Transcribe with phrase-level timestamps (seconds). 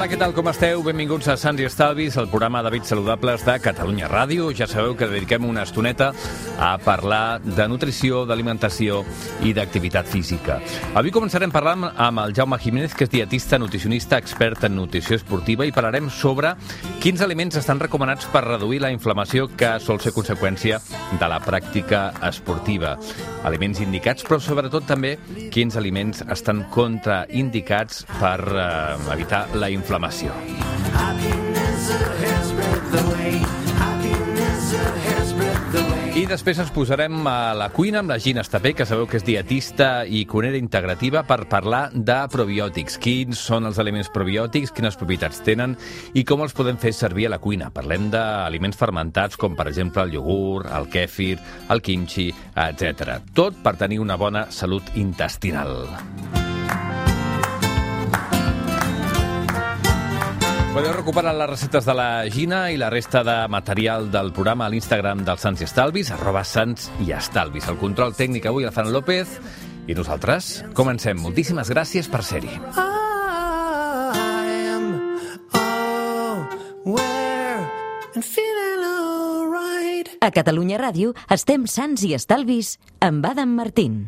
[0.00, 0.80] Hola, què tal, com esteu?
[0.80, 4.46] Benvinguts a Sants i Estalvis, el programa d'hàbits saludables de Catalunya Ràdio.
[4.56, 6.06] Ja sabeu que dediquem una estoneta
[6.56, 9.02] a parlar de nutrició, d'alimentació
[9.44, 10.56] i d'activitat física.
[10.96, 15.68] Avui començarem parlant amb el Jaume Jiménez, que és dietista, nutricionista, expert en nutrició esportiva,
[15.68, 16.54] i parlarem sobre
[17.04, 20.80] quins aliments estan recomanats per reduir la inflamació que sol ser conseqüència
[21.20, 22.96] de la pràctica esportiva.
[23.44, 25.18] Aliments indicats, però sobretot també
[25.52, 29.89] quins aliments estan contraindicats per eh, evitar la inflamació.
[36.20, 39.24] I després ens posarem a la cuina amb la Gina Estapé, que sabeu que és
[39.24, 42.98] dietista i cuinera integrativa, per parlar de probiòtics.
[43.00, 45.78] Quins són els aliments probiòtics, quines propietats tenen
[46.12, 47.72] i com els podem fer servir a la cuina.
[47.72, 51.38] Parlem d'aliments fermentats com, per exemple, el iogurt, el kèfir,
[51.72, 52.28] el kimchi,
[52.68, 53.16] etc.
[53.32, 56.49] Tot per tenir una bona salut intestinal.
[60.70, 64.70] Podeu recuperar les receptes de la Gina i la resta de material del programa a
[64.70, 67.66] l'Instagram del Sants i Estalvis, arroba Sants i Estalvis.
[67.66, 69.32] El control tècnic avui el fan López
[69.90, 71.18] i nosaltres comencem.
[71.18, 72.54] Moltíssimes gràcies per ser-hi.
[80.22, 84.04] A Catalunya Ràdio estem sants i estalvis amb Adam Martín.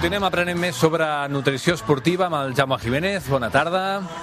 [0.00, 3.26] Continuem aprenent més sobre nutrició esportiva amb el Jaume Jiménez.
[3.28, 3.80] Bona tarda.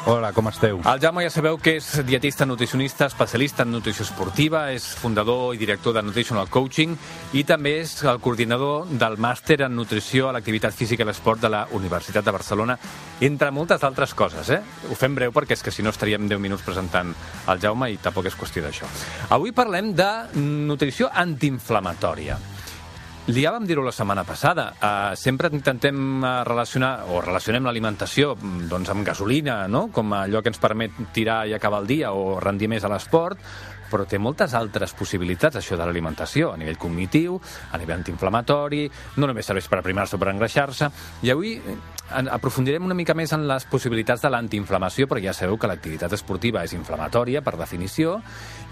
[0.09, 0.79] Hola, com esteu?
[0.81, 5.61] El Jaume ja sabeu que és dietista nutricionista, especialista en nutrició esportiva, és fundador i
[5.61, 6.97] director de Nutritional Coaching
[7.37, 11.53] i també és el coordinador del màster en nutrició a l'activitat física i l'esport de
[11.53, 12.79] la Universitat de Barcelona,
[13.21, 14.49] entre moltes altres coses.
[14.49, 14.61] Eh?
[14.89, 17.13] Ho fem breu perquè és que si no estaríem 10 minuts presentant
[17.45, 18.89] el Jaume i tampoc és qüestió d'això.
[19.29, 22.56] Avui parlem de nutrició antiinflamatòria.
[23.27, 24.69] Liàvem dir-ho la setmana passada.
[24.79, 29.89] Uh, sempre intentem uh, relacionar, o relacionem l'alimentació doncs, amb gasolina, no?
[29.91, 33.41] com allò que ens permet tirar i acabar el dia o rendir més a l'esport,
[33.91, 37.35] però té moltes altres possibilitats, això de l'alimentació, a nivell cognitiu,
[37.71, 38.85] a nivell antiinflamatori,
[39.19, 40.89] no només serveix per aprimar-se o per engreixar-se,
[41.27, 41.57] i avui
[42.09, 46.63] aprofundirem una mica més en les possibilitats de l'antiinflamació, perquè ja sabeu que l'activitat esportiva
[46.63, 48.17] és inflamatòria, per definició,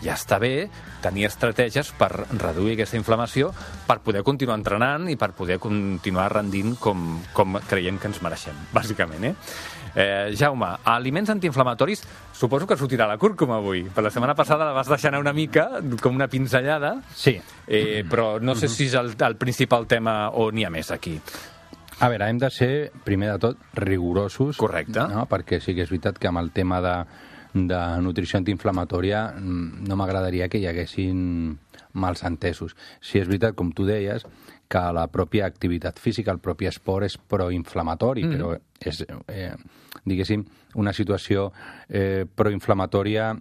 [0.04, 0.70] ja està bé
[1.04, 3.52] tenir estratègies per reduir aquesta inflamació,
[3.88, 8.68] per poder continuar entrenant i per poder continuar rendint com, com creiem que ens mereixem,
[8.78, 9.36] bàsicament, eh?
[9.96, 12.02] Eh, Jaume, aliments antiinflamatoris,
[12.36, 13.86] suposo que sortirà la cúrcuma avui.
[13.88, 15.70] Per la setmana passada la vas deixar anar una mica,
[16.04, 16.98] com una pinzellada.
[17.16, 17.38] Sí.
[17.66, 21.16] Eh, però no sé si és el, el principal tema o n'hi ha més aquí.
[22.00, 24.58] A veure, hem de ser, primer de tot, rigorosos.
[24.60, 25.06] Correcte.
[25.12, 25.26] No?
[25.32, 26.96] Perquè sí que és veritat que amb el tema de,
[27.56, 31.56] de nutrició antiinflamatòria mm, no m'agradaria que hi haguessin
[31.96, 32.76] mals entesos.
[33.00, 34.26] Si és veritat, com tu deies,
[34.68, 38.36] que la pròpia activitat física, el propi esport és proinflamatori, mm.
[38.36, 38.52] però
[38.92, 39.02] és,
[39.32, 39.54] eh,
[40.04, 40.44] diguéssim,
[40.82, 41.52] una situació
[41.88, 43.32] eh, proinflamatòria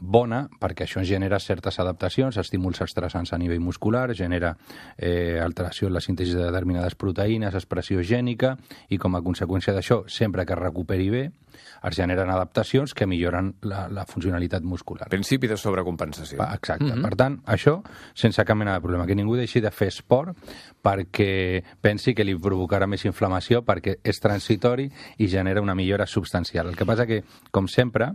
[0.00, 4.56] bona perquè això genera certes adaptacions, estímuls estressants a nivell muscular, genera
[4.96, 8.56] eh, alteració en la síntesi de determinades proteïnes, expressió gènica,
[8.88, 11.24] i com a conseqüència d'això, sempre que es recuperi bé,
[11.56, 15.08] es generen adaptacions que milloren la, la funcionalitat muscular.
[15.12, 16.42] Principi de sobrecompensació.
[16.52, 16.84] Exacte.
[16.84, 17.02] Mm -hmm.
[17.02, 17.82] Per tant, això
[18.14, 19.06] sense cap mena de problema.
[19.06, 20.36] Que ningú deixi de fer esport
[20.82, 26.68] perquè pensi que li provocarà més inflamació perquè és transitori i genera una millora substancial.
[26.68, 28.14] El que passa que, com sempre,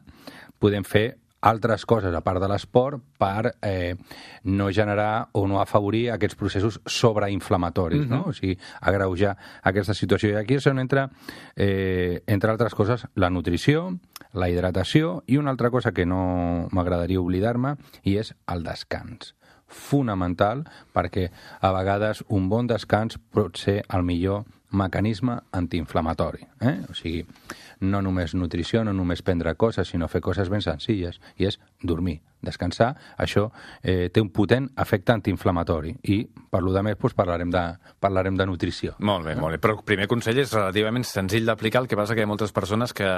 [0.60, 3.96] podem fer altres coses a part de l'esport per eh,
[4.44, 8.24] no generar o no afavorir aquests processos sobreinflamatoris, mm -hmm.
[8.24, 8.30] no?
[8.30, 10.30] O sigui, agreujar aquesta situació.
[10.30, 11.10] I aquí és on entra,
[11.56, 14.00] eh, entre altres coses, la nutrició,
[14.34, 19.36] la hidratació i una altra cosa que no m'agradaria oblidar-me i és el descans
[19.72, 26.48] fonamental perquè a vegades un bon descans pot ser el millor mecanisme antiinflamatori.
[26.62, 26.78] Eh?
[26.90, 27.26] O sigui,
[27.81, 32.19] no només nutrició, no només prendre coses, sinó fer coses ben senzilles, i és dormir,
[32.42, 32.92] descansar.
[33.22, 33.48] Això
[33.81, 37.66] eh, té un potent efecte antiinflamatori i, per lo de més, doncs parlarem, de,
[38.00, 38.95] parlarem de nutrició.
[39.00, 39.62] Molt bé, molt bé.
[39.63, 42.54] Però el primer consell és relativament senzill d'aplicar, el que passa que hi ha moltes
[42.56, 43.10] persones que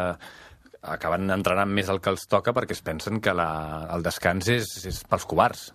[0.84, 3.48] acaben entrenant més el que els toca perquè es pensen que la,
[3.94, 5.70] el descans és, és pels covards.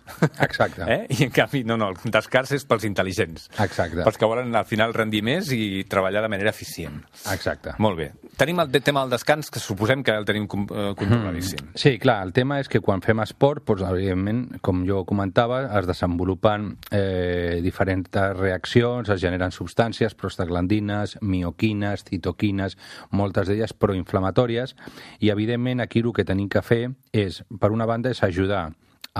[0.45, 0.85] Exacte.
[0.89, 1.03] Eh?
[1.11, 3.49] I en canvi, no, no, el descans és pels intel·ligents.
[3.61, 4.01] Exacte.
[4.01, 6.95] Pels que volen al final rendir més i treballar de manera eficient.
[7.29, 7.75] Exacte.
[7.83, 8.07] Molt bé.
[8.39, 11.73] Tenim el tema del descans, que suposem que el tenim eh, controladíssim.
[11.77, 15.89] Sí, clar, el tema és que quan fem esport, doncs, evidentment, com jo comentava, es
[15.89, 18.09] desenvolupen eh, diferents
[18.39, 22.79] reaccions, es generen substàncies, prostaglandines, mioquines, citoquines,
[23.13, 24.75] moltes d'elles proinflamatòries,
[25.19, 28.69] i evidentment aquí el que tenim que fer és, per una banda, és ajudar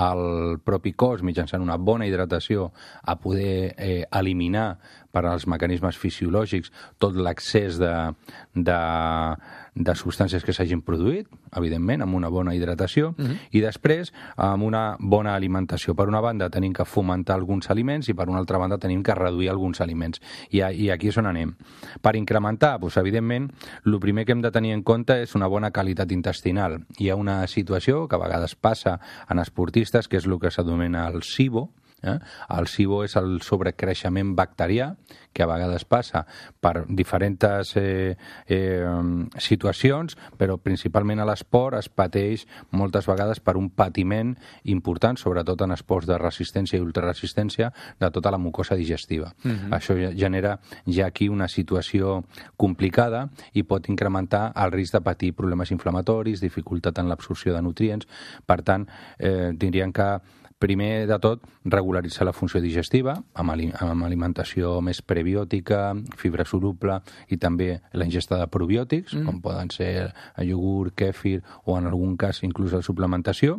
[0.00, 2.70] al propi cos mitjançant una bona hidratació
[3.02, 4.78] a poder eh, eliminar
[5.10, 6.70] per als mecanismes fisiològics
[7.02, 7.92] tot l'excés de,
[8.54, 8.78] de,
[9.74, 13.36] de substàncies que s'hagin produït, evidentment, amb una bona hidratació, uh -huh.
[13.50, 15.94] i després amb una bona alimentació.
[15.94, 19.14] Per una banda tenim que fomentar alguns aliments i per una altra banda tenim que
[19.14, 20.20] reduir alguns aliments.
[20.50, 21.54] I, i aquí és on anem.
[22.00, 23.50] Per incrementar, doncs, evidentment,
[23.84, 26.86] el primer que hem de tenir en compte és una bona qualitat intestinal.
[26.98, 31.08] Hi ha una situació que a vegades passa en esportistes, que és el que s'anomena
[31.08, 31.70] el SIBO,
[32.02, 32.18] Eh?
[32.56, 34.94] El SIBO és el sobrecreixement bacterià,
[35.32, 36.24] que a vegades passa
[36.60, 38.16] per diferents eh,
[38.48, 38.86] eh,
[39.38, 44.34] situacions, però principalment a l'esport es pateix moltes vegades per un patiment
[44.74, 47.70] important, sobretot en esports de resistència i ultraresistència,
[48.00, 49.32] de tota la mucosa digestiva.
[49.44, 49.70] Uh -huh.
[49.78, 52.24] Això genera ja aquí una situació
[52.56, 58.06] complicada i pot incrementar el risc de patir problemes inflamatoris, dificultat en l'absorció de nutrients.
[58.46, 58.88] Per tant,
[59.18, 60.20] eh, diríem que
[60.60, 66.98] primer de tot, regularitzar la funció digestiva amb, ali amb alimentació més prebiòtica, fibra soluble
[67.32, 69.24] i també la ingesta de probiòtics, mm.
[69.24, 69.90] com poden ser
[70.36, 73.56] el iogurt, kèfir o en algun cas inclús la suplementació.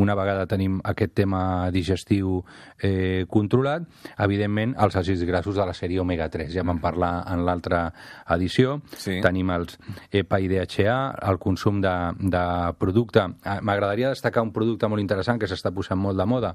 [0.00, 1.42] Una vegada tenim aquest tema
[1.74, 2.40] digestiu
[2.80, 3.84] eh, controlat,
[4.16, 7.90] evidentment els àcids grassos de la sèrie omega-3, ja vam parlar en l'altra
[8.32, 9.18] edició, sí.
[9.24, 9.76] tenim els
[10.16, 10.98] EPA i DHA,
[11.28, 11.94] el consum de,
[12.32, 12.44] de
[12.80, 13.28] producte.
[13.44, 16.54] Ah, m'agradaria destacar un producte molt interessant que s'està posant molt de moda moda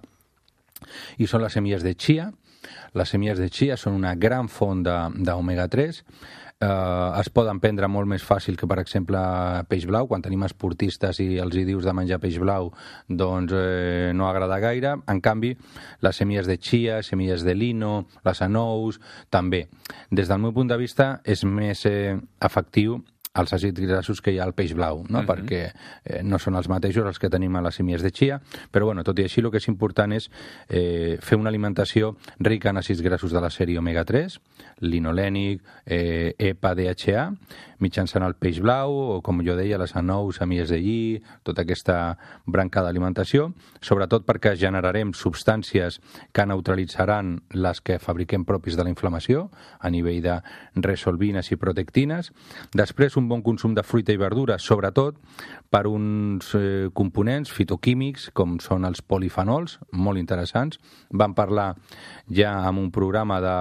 [1.17, 2.31] i són les semilles de chia.
[2.95, 6.01] Les semilles de chia són una gran font d'omega-3
[6.63, 9.19] eh, es poden prendre molt més fàcil que, per exemple,
[9.69, 10.07] peix blau.
[10.09, 12.71] Quan tenim esportistes i els hi dius de menjar peix blau,
[13.09, 14.95] doncs eh, no agrada gaire.
[15.11, 15.53] En canvi,
[16.05, 17.93] les semilles de chia, semilles de lino,
[18.25, 19.01] les anous,
[19.33, 19.65] també.
[20.11, 23.01] Des del meu punt de vista, és més eh, efectiu
[23.33, 25.19] els àcids grassos que hi ha al peix blau, no?
[25.19, 25.27] Uh -huh.
[25.27, 25.71] perquè
[26.05, 28.41] eh, no són els mateixos els que tenim a les semies de chia,
[28.71, 30.29] però bueno, tot i així el que és important és
[30.69, 34.39] eh, fer una alimentació rica en àcids grassos de la sèrie omega-3,
[34.79, 37.33] linolènic, eh, EPA, DHA,
[37.83, 42.17] mitjançant el peix blau, o com jo deia, les anous, semies de lli, tota aquesta
[42.45, 43.51] branca d'alimentació,
[43.81, 45.99] sobretot perquè generarem substàncies
[46.31, 49.49] que neutralitzaran les que fabriquem propis de la inflamació,
[49.79, 50.39] a nivell de
[50.75, 52.31] resolvines i protectines.
[52.73, 55.17] Després, un bon consum de fruita i verdura, sobretot
[55.73, 60.77] per uns eh, components fitoquímics, com són els polifenols, molt interessants.
[61.09, 61.71] Vam parlar
[62.29, 63.55] ja amb un programa de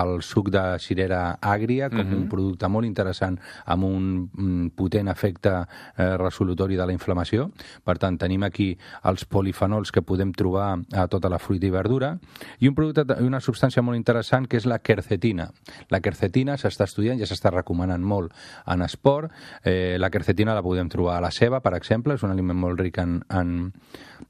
[0.00, 2.16] el suc de cirera àgria, com uh -huh.
[2.16, 5.66] un producte molt interessant amb un potent efecte
[5.96, 7.50] eh, resolutori de la inflamació.
[7.84, 12.18] Per tant, tenim aquí els polifenols que podem trobar a tota la fruita i verdura
[12.58, 15.50] i un producte, una substància molt interessant que és la quercetina.
[15.90, 18.32] La quercetina s'està estudiant, ja s'està recomanant molt
[18.66, 19.32] en esport.
[19.64, 22.80] Eh, la quercetina la podem trobar a la ceba, per exemple, és un aliment molt
[22.80, 23.72] ric en, en,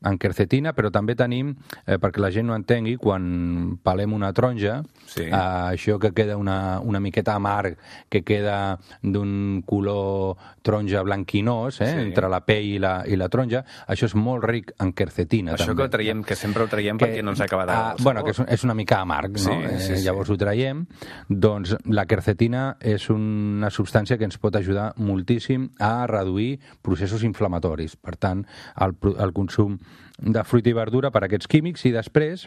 [0.02, 1.52] en quercetina, però també tenim,
[1.84, 5.26] eh, perquè la gent no entengui, quan pelem una taronja, sí.
[5.28, 7.76] eh, això que queda una, una miqueta amarg,
[8.08, 12.00] que queda d'un color taronja blanquinós, eh, sí.
[12.06, 15.56] entre la pell i la, i la taronja, això és molt ric en quercetina.
[15.56, 15.82] Això també.
[15.82, 17.76] que ho traiem, que sempre ho traiem que, perquè no ens acaba de...
[17.76, 19.60] Ah, bueno, que és, és una mica amarg, no?
[19.60, 20.02] Sí, sí, sí.
[20.06, 20.86] llavors ho traiem.
[21.28, 24.61] Doncs la quercetina és una substància que ens pot ajudar
[24.96, 27.96] moltíssim a reduir processos inflamatoris.
[27.96, 28.44] Per tant,
[28.80, 29.78] el, el consum
[30.18, 32.46] de fruita i verdura per aquests químics i després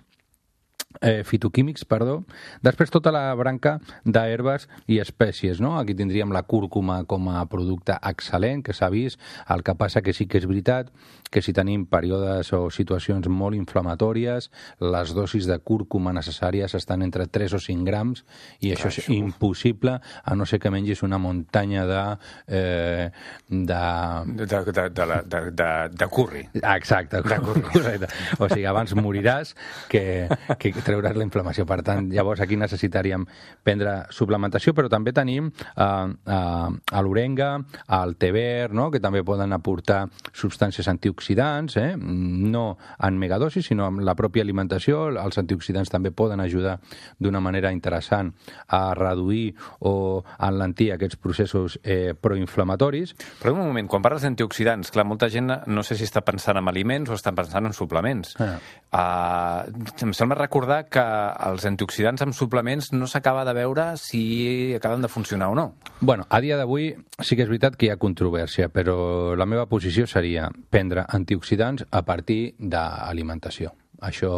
[1.01, 2.21] eh, fitoquímics, perdó.
[2.65, 5.75] Després tota la branca d'herbes i espècies, no?
[5.79, 9.19] Aquí tindríem la cúrcuma com a producte excel·lent, que s'ha vist.
[9.49, 10.91] El que passa que sí que és veritat
[11.31, 14.49] que si tenim períodes o situacions molt inflamatòries,
[14.79, 18.23] les dosis de cúrcuma necessàries estan entre 3 o 5 grams
[18.63, 22.03] i això és impossible a no ser que mengis una muntanya de...
[22.47, 23.09] Eh,
[23.49, 23.81] de...
[24.25, 24.89] De, de, de,
[25.25, 26.45] de, de, de curri.
[26.61, 27.21] Exacte.
[27.25, 27.65] De curri.
[27.65, 28.07] Correcte.
[28.39, 29.55] O sigui, abans moriràs
[29.91, 30.27] que,
[30.59, 31.65] que treure la inflamació.
[31.67, 33.25] Per tant, llavors aquí necessitaríem
[33.65, 37.51] prendre suplementació, però també tenim eh, eh, a l'orenga,
[37.97, 38.89] al té verd, no?
[38.93, 41.93] que també poden aportar substàncies antioxidants, eh?
[41.97, 42.65] no
[43.03, 45.07] en megadosis, sinó amb la pròpia alimentació.
[45.21, 46.77] Els antioxidants també poden ajudar
[47.19, 48.33] d'una manera interessant
[48.67, 53.15] a reduir o enlentir aquests processos eh, proinflamatoris.
[53.41, 56.69] Però un moment, quan parles d'antioxidants, clar, molta gent no sé si està pensant en
[56.71, 58.35] aliments o estan pensant en suplements.
[58.41, 58.55] Ah.
[58.95, 59.67] Uh,
[59.99, 61.03] em sembla recordar que
[61.49, 65.65] els antioxidants amb suplements no s'acaba de veure si acaben de funcionar o no.
[65.99, 69.65] Bueno, a dia d'avui sí que és veritat que hi ha controvèrsia, però la meva
[69.67, 73.73] posició seria prendre antioxidants a partir d'alimentació.
[73.99, 74.31] Això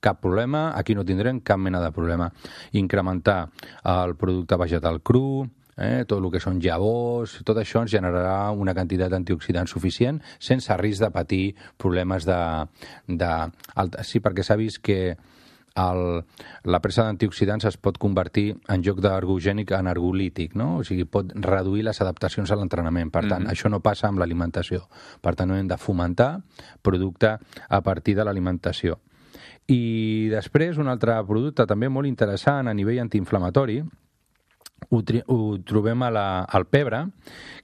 [0.00, 2.30] cap problema, aquí no tindrem cap mena de problema.
[2.72, 3.50] Incrementar
[3.84, 5.44] el producte vegetal cru,
[5.80, 10.76] eh, tot el que són llavors, tot això ens generarà una quantitat d'antioxidants suficient sense
[10.80, 11.44] risc de patir
[11.80, 12.40] problemes de...
[13.08, 13.32] de...
[14.06, 15.16] Sí, perquè s'ha vist que
[15.80, 16.24] el,
[16.64, 20.80] la presa d'antioxidants es pot convertir en joc d'argogènic en argolític, no?
[20.80, 23.10] O sigui, pot reduir les adaptacions a l'entrenament.
[23.10, 23.52] Per tant, mm -hmm.
[23.52, 24.88] això no passa amb l'alimentació.
[25.20, 26.42] Per tant, no hem de fomentar
[26.82, 28.98] producte a partir de l'alimentació.
[29.66, 33.84] I després, un altre producte també molt interessant a nivell antiinflamatori,
[34.88, 37.04] ho, ho trobem a la, al pebre,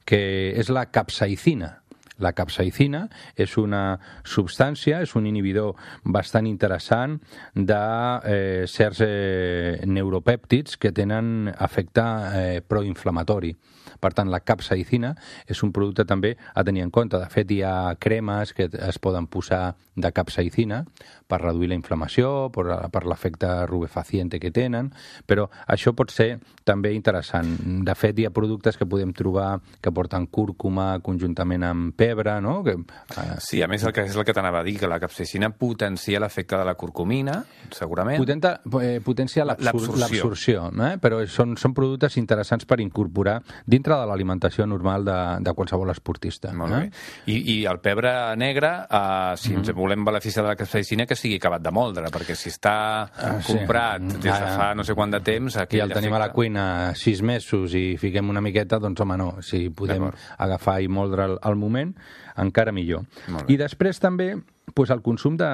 [0.04, 0.20] que
[0.58, 1.76] és la capsaicina.
[2.23, 3.06] La capsaicina
[3.37, 7.18] és una substància, és un inhibidor bastant interessant
[7.54, 7.80] de
[8.25, 13.54] eh, certs eh, neuropèptids que tenen efecte eh, proinflamatori.
[14.00, 15.14] Per tant, la capsaicina
[15.49, 17.18] és un producte també a tenir en compte.
[17.18, 20.82] De fet, hi ha cremes que es poden posar de capsaicina
[21.26, 24.92] per reduir la inflamació, per, per l'efecte rubefaciente que tenen,
[25.26, 26.37] però això pot ser
[26.68, 27.56] també interessant.
[27.87, 32.63] De fet, hi ha productes que podem trobar que porten cúrcuma conjuntament amb pebre, no?
[32.65, 33.37] Que, eh...
[33.43, 36.21] Sí, a més el que és el que t'anava a dir, que la capsaicina potencia
[36.23, 37.41] l'efecte de la curcumina,
[37.75, 38.21] segurament.
[38.23, 40.95] Potenta, eh, potencia l'absorció, eh?
[41.03, 46.53] però són, són productes interessants per incorporar dintre de l'alimentació normal de, de qualsevol esportista.
[46.57, 46.83] Molt eh?
[46.85, 47.33] bé.
[47.33, 49.81] I, I el pebre negre, eh, si ens mm -hmm.
[49.81, 54.03] volem beneficiar de la capsaicina, que sigui acabat de moldre, perquè si està ah, comprat
[54.03, 54.19] sí.
[54.19, 55.57] des de fa no sé quant de temps...
[55.57, 59.17] Aquí I el tenim a la cuina sis mesos i fiquem una miqueta, doncs home,
[59.17, 59.43] no.
[59.43, 61.96] Si podem agafar i moldre al, al moment,
[62.37, 63.07] encara millor.
[63.49, 64.35] I després també
[64.75, 65.50] pues, el consum de,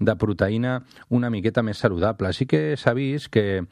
[0.00, 2.32] de proteïna una miqueta més saludable.
[2.32, 3.62] Sí que s'ha vist que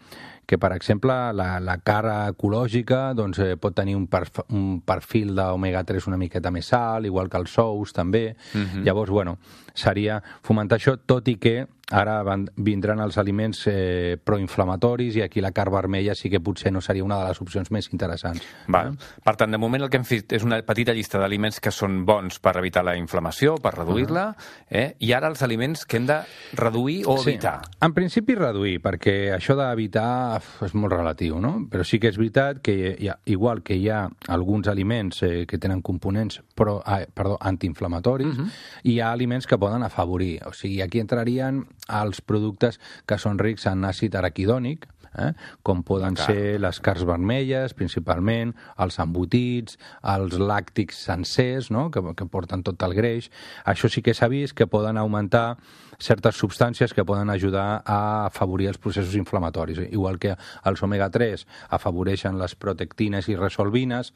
[0.50, 5.30] que, per exemple, la, la cara ecològica doncs, eh, pot tenir un, perf un perfil
[5.36, 8.34] d'omega-3 una miqueta més alt, igual que els sous també.
[8.34, 8.66] Uh mhm.
[8.66, 8.82] -huh.
[8.82, 9.38] Llavors, bueno,
[9.74, 15.42] seria fomentar això, tot i que ara van, vindran els aliments eh, proinflamatoris i aquí
[15.42, 18.42] la carn vermella sí que potser no seria una de les opcions més interessants.
[18.70, 18.84] Va.
[18.88, 19.20] Eh?
[19.24, 22.04] Per tant, de moment el que hem fet és una petita llista d'aliments que són
[22.06, 24.66] bons per evitar la inflamació, per reduir-la, uh -huh.
[24.70, 24.96] eh?
[24.98, 26.20] i ara els aliments que hem de
[26.54, 27.30] reduir o sí.
[27.30, 27.60] evitar.
[27.80, 31.66] En principi reduir, perquè això d'evitar és molt relatiu, no?
[31.70, 35.46] Però sí que és veritat que hi ha, igual que hi ha alguns aliments eh,
[35.46, 38.50] que tenen components pro, ah, perdó, antiinflamatoris, uh -huh.
[38.82, 40.40] hi ha aliments que poden afavorir.
[40.46, 45.32] O sigui, aquí entrarien als productes que són rics en àcid araquidònic, eh?
[45.62, 46.26] com poden Car.
[46.26, 49.78] ser les cars vermelles, principalment, els embotits,
[50.14, 51.88] els làctics sencers, no?
[51.90, 53.30] que, que porten tot el greix.
[53.64, 55.58] Això sí que s'ha vist que poden augmentar
[56.00, 59.82] certes substàncies que poden ajudar a afavorir els processos inflamatoris.
[59.90, 61.44] Igual que els omega-3
[61.76, 64.14] afavoreixen les protectines i resolvines,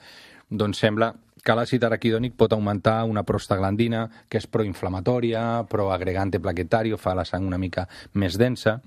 [0.49, 1.15] doncs sembla
[1.45, 7.47] que l'àcid araquidònic pot augmentar una prostaglandina que és proinflamatòria, proagregante plaquetari, fa la sang
[7.47, 8.81] una mica més densa,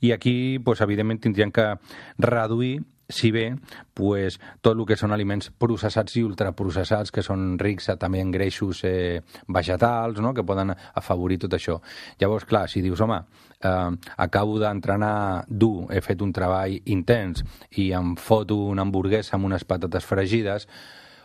[0.00, 1.72] i aquí, pues, evidentment, tindrien que
[2.18, 2.78] reduir
[3.08, 3.54] si bé
[3.92, 8.80] pues, tot el que són aliments processats i ultraprocessats, que són rics també en greixos
[8.88, 10.32] eh, vegetals, no?
[10.34, 11.80] que poden afavorir tot això.
[12.20, 13.20] Llavors, clar, si dius, home,
[13.60, 17.44] eh, acabo d'entrenar dur, he fet un treball intens
[17.76, 20.68] i em foto una hamburguesa amb unes patates fregides,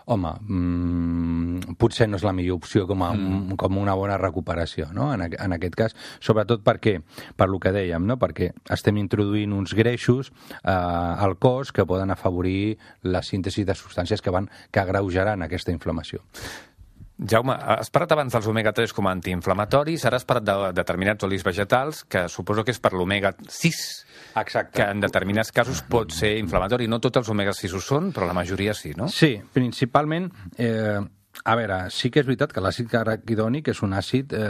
[0.09, 3.57] home, mmm, potser no és la millor opció com, a, mm.
[3.61, 5.11] com una bona recuperació, no?
[5.13, 6.97] en, en aquest cas, sobretot perquè,
[7.37, 8.17] per lo que dèiem, no?
[8.21, 10.31] perquè estem introduint uns greixos
[10.63, 15.75] eh, al cos que poden afavorir la síntesi de substàncies que van que agreujaran aquesta
[15.75, 16.25] inflamació.
[17.19, 21.43] Jaume, has parlat abans dels omega-3 com a antiinflamatoris, ara has parlat de determinats olis
[21.43, 23.79] vegetals, que suposo que és per l'omega-6,
[24.41, 24.77] Exacte.
[24.79, 26.87] que en determinats casos pot ser inflamatori.
[26.87, 29.09] No tots els omega-6 ho són, però la majoria sí, no?
[29.13, 30.29] Sí, principalment...
[30.57, 30.99] Eh,
[31.43, 34.43] a veure, sí que és veritat que l'àcid araquidònic és un àcid eh,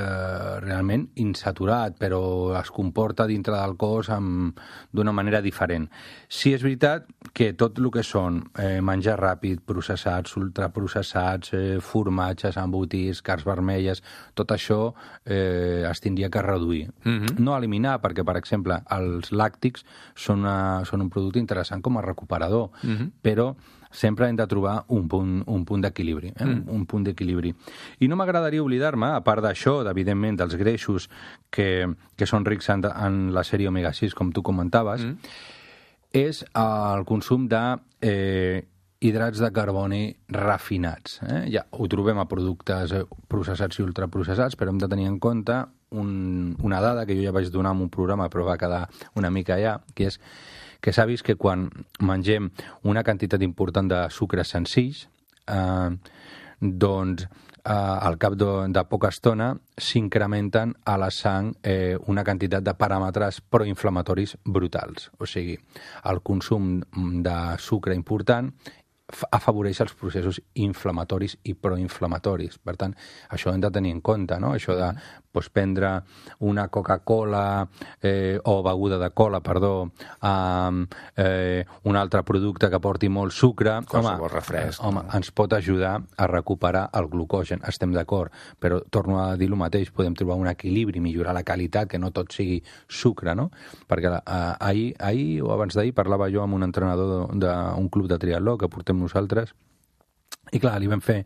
[0.63, 2.21] realment insaturat, però
[2.57, 5.85] es comporta dintre del cos d'una manera diferent.
[6.27, 12.57] Sí és veritat que tot el que són eh, menjar ràpid, processats, ultraprocessats, eh, formatges,
[12.57, 14.01] embotits, cars vermelles,
[14.33, 14.93] tot això
[15.25, 16.89] eh, es tindria que reduir.
[17.03, 17.39] Mm -hmm.
[17.39, 22.01] No eliminar, perquè, per exemple, els làctics són, una, són un producte interessant com a
[22.01, 23.11] recuperador, mm -hmm.
[23.21, 23.55] però
[23.91, 26.45] sempre hem de trobar un punt, un punt d'equilibri, eh?
[26.45, 26.65] mm.
[26.73, 27.53] un punt d'equilibri.
[27.99, 31.09] I no m'agradaria oblidar-me, a part d'això, evidentment, dels greixos
[31.49, 35.39] que, que són rics en, en la sèrie omega-6, com tu comentaves, mm.
[36.21, 37.63] és el consum de
[38.05, 38.67] eh,
[38.99, 40.03] hidrats de carboni
[40.35, 41.19] refinats.
[41.23, 41.41] Eh?
[41.55, 45.55] Ja ho trobem a productes eh, processats i ultraprocessats, però hem de tenir en compte
[45.95, 49.31] un, una dada que jo ja vaig donar en un programa, però va quedar una
[49.31, 50.19] mica allà, que és
[50.81, 51.67] que s'ha vist que quan
[51.99, 52.49] mengem
[52.87, 55.07] una quantitat important de sucres senzills,
[55.47, 55.89] eh,
[56.59, 57.27] doncs
[57.69, 62.75] eh, al cap de, de poca estona s'incrementen a la sang eh, una quantitat de
[62.75, 65.09] paràmetres proinflamatoris brutals.
[65.19, 65.57] O sigui,
[66.09, 66.77] el consum
[67.23, 68.51] de sucre important
[69.33, 72.59] afavoreix els processos inflamatoris i proinflamatoris.
[72.61, 72.93] Per tant,
[73.33, 74.53] això hem de tenir en compte, no?
[74.53, 74.91] Això de
[75.31, 76.01] pues, prendre
[76.39, 77.67] una Coca-Cola
[78.01, 79.91] eh, o beguda de cola, perdó,
[80.25, 83.79] amb eh, un altre producte que porti molt sucre...
[83.89, 84.79] Qualsevol refresc.
[84.79, 89.49] Eh, home, ens pot ajudar a recuperar el glucogen, estem d'acord, però torno a dir
[89.49, 93.49] el mateix, podem trobar un equilibri, millorar la qualitat, que no tot sigui sucre, no?
[93.89, 98.19] Perquè eh, ahir, ahir o abans d'ahir parlava jo amb un entrenador d'un club de
[98.21, 99.53] triatló que portem nosaltres,
[100.51, 101.19] i clar, li vam fer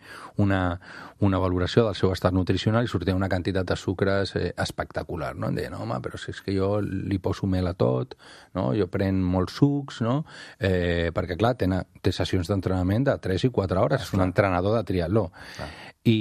[0.44, 0.80] una,
[1.24, 5.50] una valoració del seu estat nutricional i sortia una quantitat de sucres eh, espectacular, no?
[5.50, 8.18] Em deia, no, home, però si és que jo li poso mel a tot,
[8.58, 8.72] no?
[8.78, 10.22] Jo prenc molts sucs, no?
[10.60, 11.70] Eh, perquè, clar, té,
[12.02, 15.30] té sessions d'entrenament de 3 i 4 hores, és un entrenador de triatló.
[15.64, 15.70] Ah.
[16.04, 16.18] I,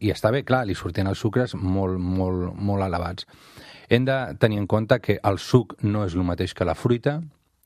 [0.00, 3.28] I està bé, clar, li sortien els sucres molt, molt, molt elevats.
[3.90, 7.18] Hem de tenir en compte que el suc no és el mateix que la fruita,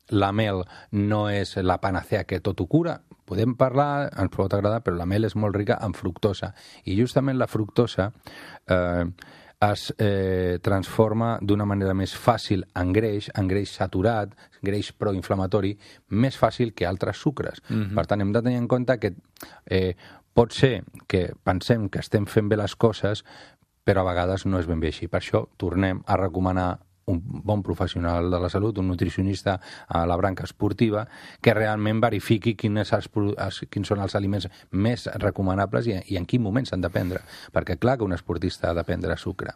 [0.08, 4.82] la mel no és la panacea que tot ho cura, podem parlar, ens pot agradar,
[4.84, 6.52] però la mel és molt rica en fructosa.
[6.84, 8.10] I justament la fructosa
[8.68, 9.04] eh,
[9.64, 15.74] es eh, transforma d'una manera més fàcil en greix, en greix saturat, greix proinflamatori,
[16.10, 17.62] més fàcil que altres sucres.
[17.68, 17.94] Mm -hmm.
[17.94, 19.14] Per tant, hem de tenir en compte que
[19.66, 19.94] eh,
[20.32, 23.24] pot ser que pensem que estem fent bé les coses,
[23.84, 25.08] però a vegades no és ben bé així.
[25.08, 30.16] Per això tornem a recomanar un bon professional de la salut, un nutricionista a la
[30.16, 31.06] branca esportiva,
[31.40, 33.11] que realment verifiqui quins, els,
[33.70, 37.25] quins són els aliments més recomanables i, i en quin moment s'han de prendre.
[37.52, 39.55] Perquè clar que un esportista ha de prendre sucre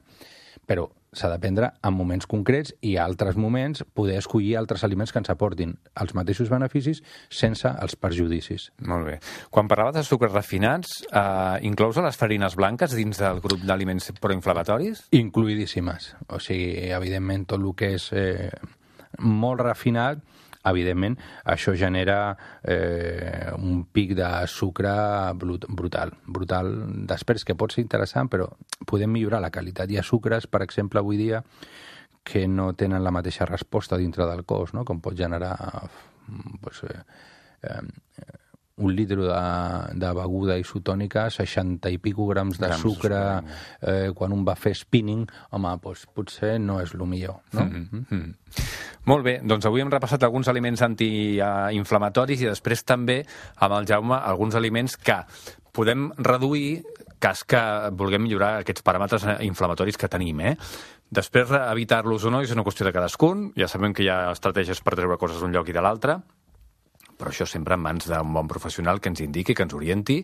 [0.68, 5.12] però s'ha de prendre en moments concrets i a altres moments poder escollir altres aliments
[5.14, 7.00] que ens aportin els mateixos beneficis
[7.32, 8.68] sense els perjudicis.
[8.84, 9.16] Molt bé.
[9.50, 15.06] Quan parlaves de sucres refinats, eh, inclous les farines blanques dins del grup d'aliments proinflamatoris?
[15.16, 16.14] Incluïdíssimes.
[16.28, 18.50] O sigui, evidentment, tot el que és eh,
[19.24, 20.20] molt refinat
[20.74, 24.92] evidentment, això genera eh, un pic de sucre
[25.38, 26.72] brutal, brutal
[27.08, 28.48] després, que pot ser interessant, però
[28.86, 29.90] podem millorar la qualitat.
[29.90, 31.42] Hi ha sucres, per exemple, avui dia,
[32.28, 34.84] que no tenen la mateixa resposta dintre del cos, no?
[34.84, 35.54] com pot generar
[36.60, 37.00] pues, eh,
[37.62, 37.82] eh,
[38.78, 39.42] un litre de,
[39.98, 44.54] de beguda isotònica, 60 i pico grams de grams sucre, de eh, quan un va
[44.58, 47.64] fer spinning, home, doncs potser no és el millor, no?
[47.64, 47.88] Mm -hmm.
[47.92, 48.34] Mm -hmm.
[49.04, 53.24] Molt bé, doncs avui hem repassat alguns aliments antiinflamatoris i després també,
[53.56, 55.24] amb el Jaume, alguns aliments que
[55.72, 56.82] podem reduir
[57.18, 57.60] cas que
[57.92, 60.56] vulguem millorar aquests paràmetres inflamatoris que tenim, eh?
[61.10, 63.52] Després, evitar-los o no és una qüestió de cadascun.
[63.56, 66.20] Ja sabem que hi ha estratègies per treure coses d'un lloc i de l'altre
[67.18, 70.20] però això sempre en mans d'un bon professional que ens indiqui, que ens orienti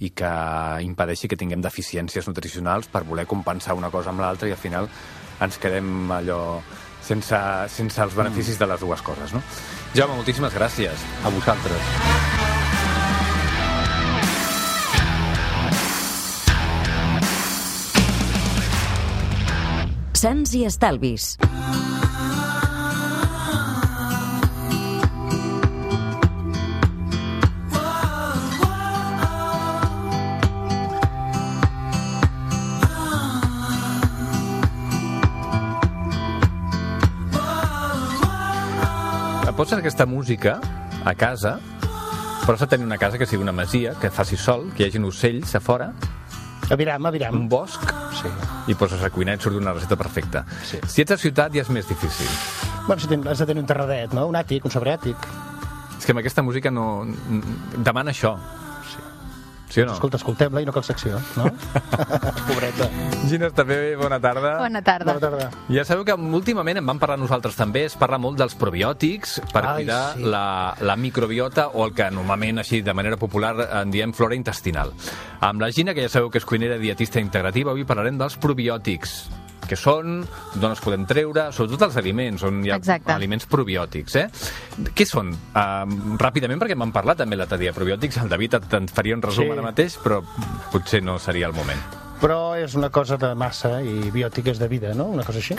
[0.00, 0.32] i que
[0.84, 4.88] impedeixi que tinguem deficiències nutricionals per voler compensar una cosa amb l'altra i al final
[5.44, 6.40] ens quedem allò
[7.04, 7.38] sense,
[7.72, 8.62] sense els beneficis mm.
[8.64, 9.42] de les dues coses, no?
[9.94, 11.06] Jaume, moltíssimes gràcies.
[11.24, 11.92] A vosaltres.
[20.18, 21.36] Sants i Estalvis.
[39.58, 40.60] Pots aquesta música
[41.04, 41.56] a casa,
[42.44, 44.86] però has de tenir una casa que sigui una masia, que faci sol, que hi
[44.86, 45.88] hagi ocells a fora,
[46.70, 47.34] Aviram, aviram.
[47.34, 47.82] un bosc,
[48.14, 48.28] Sí.
[48.70, 50.44] i poses a cuinar i et surt una receta perfecta.
[50.62, 50.78] Sí.
[50.86, 52.26] Si ets a ciutat ja és més difícil.
[52.86, 54.26] Bueno, si has de tenir un terradet, no?
[54.28, 55.16] Un àtic, un sobreàtic.
[55.98, 57.04] És que amb aquesta música no...
[57.78, 58.36] demana això.
[59.68, 59.94] Sí o no?
[59.94, 61.48] Escolta, escoltem-la i no cal secció, no?
[62.48, 62.88] Pobreta.
[63.28, 64.54] Gina, també bona tarda.
[64.62, 65.12] Bona tarda.
[65.12, 65.48] Bona tarda.
[65.72, 69.64] Ja sabeu que últimament en vam parlar nosaltres també, es parla molt dels probiòtics per
[69.64, 70.24] Ai, cuidar sí.
[70.24, 70.44] la,
[70.80, 74.94] la microbiota o el que normalment així de manera popular en diem flora intestinal.
[75.44, 79.18] Amb la Gina, que ja sabeu que és cuinera dietista integrativa, avui parlarem dels probiòtics
[79.68, 80.22] què són,
[80.56, 83.12] d'on els podem treure, sobretot els aliments, on hi ha Exacte.
[83.14, 84.26] aliments probiòtics, eh?
[84.94, 85.30] Què són?
[85.52, 89.14] Uh, ràpidament, perquè m'han parlat també l'altre dia de probiòtics, el David et, et faria
[89.18, 89.50] un resum Sí.
[89.54, 90.22] ara mateix, però
[90.72, 92.07] potser no seria el moment.
[92.18, 95.04] Però és una cosa de massa i biòtic és de vida, no?
[95.14, 95.54] Una cosa així?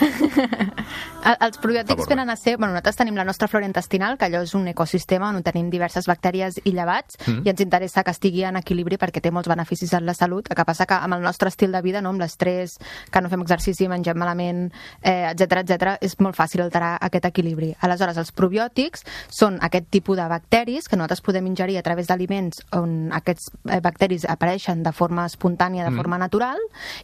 [1.24, 2.56] El- Els probiòtics venen a ser...
[2.58, 6.04] Bueno, nosaltres tenim la nostra flora intestinal, que allò és un ecosistema on tenim diverses
[6.10, 7.42] bactèries i llevats, Mm.
[7.46, 10.48] i ens interessa que estigui en equilibri perquè té molts beneficis en la salut.
[10.50, 12.78] El que passa que amb el nostre estil de vida, no, amb l'estrès,
[13.12, 14.70] que no fem exercici, mengem malament,
[15.02, 17.74] eh, etc etc, és molt fàcil alterar aquest equilibri.
[17.80, 22.62] Aleshores, els probiòtics són aquest tipus de bacteris que nosaltres podem ingerir a través d'aliments
[22.72, 26.49] on aquests eh, bacteris apareixen de forma espontània, de forma natural,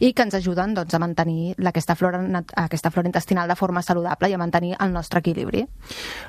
[0.00, 2.20] i que ens ajuden doncs, a mantenir aquesta flora,
[2.56, 5.64] aquesta flora intestinal de forma saludable i a mantenir el nostre equilibri.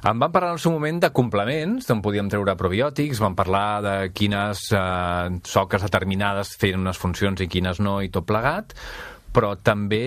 [0.03, 3.67] En vam parlar en el seu moment de complements, d'on podíem treure probiòtics, vam parlar
[3.85, 8.75] de quines eh, soques determinades feien unes funcions i quines no, i tot plegat,
[9.37, 10.03] però també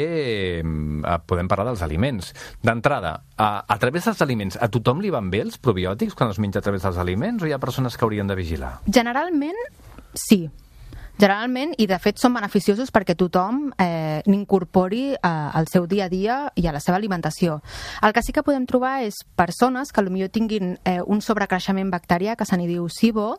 [0.60, 2.32] eh, podem parlar dels aliments.
[2.66, 6.40] D'entrada, a, a través dels aliments, a tothom li van bé els probiòtics quan els
[6.42, 8.78] menja a través dels aliments o hi ha persones que haurien de vigilar?
[8.90, 9.60] Generalment,
[10.14, 10.48] sí.
[11.20, 16.08] Generalment, i de fet són beneficiosos perquè tothom eh, n'incorpori eh, al seu dia a
[16.08, 17.58] dia i a la seva alimentació.
[18.00, 22.38] El que sí que podem trobar és persones que potser tinguin eh, un sobrecreixement bacterià
[22.40, 23.34] que se n'hi diu SIBO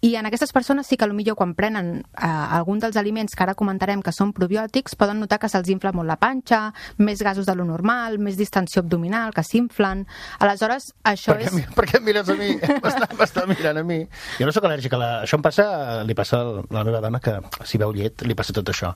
[0.00, 3.54] i en aquestes persones sí que potser quan prenen eh, algun dels aliments que ara
[3.58, 7.54] comentarem que són probiòtics poden notar que se'ls infla molt la panxa, més gasos de
[7.58, 10.06] lo normal, més distensió abdominal, que s'inflen.
[10.38, 11.54] Aleshores, això Per què, és...
[11.56, 12.50] mi- per què em mires a mi?
[13.18, 14.00] M'està mirant a mi.
[14.38, 15.10] Jo no sóc al·lèrgic a la...
[15.26, 15.68] Això em passa,
[16.06, 17.34] li passa a la meva dona que
[17.66, 18.92] si veu llet li passa tot això.